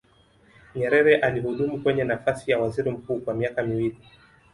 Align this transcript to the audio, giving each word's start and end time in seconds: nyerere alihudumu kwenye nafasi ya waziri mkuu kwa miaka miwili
nyerere 0.75 1.15
alihudumu 1.15 1.81
kwenye 1.83 2.03
nafasi 2.03 2.51
ya 2.51 2.59
waziri 2.59 2.91
mkuu 2.91 3.19
kwa 3.19 3.33
miaka 3.33 3.63
miwili 3.63 3.97